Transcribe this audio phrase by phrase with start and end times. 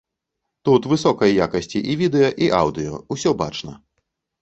[0.69, 3.81] Тут высокай якасці і відэа і аўдыё, усё бачна.